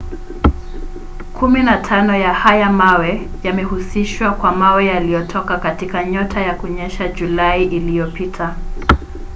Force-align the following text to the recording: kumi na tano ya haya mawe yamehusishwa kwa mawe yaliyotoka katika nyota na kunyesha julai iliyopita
kumi 1.33 1.63
na 1.63 1.77
tano 1.81 2.15
ya 2.17 2.33
haya 2.33 2.69
mawe 2.69 3.27
yamehusishwa 3.43 4.31
kwa 4.31 4.51
mawe 4.51 4.85
yaliyotoka 4.85 5.57
katika 5.57 6.05
nyota 6.05 6.45
na 6.47 6.53
kunyesha 6.53 7.07
julai 7.07 7.65
iliyopita 7.65 8.55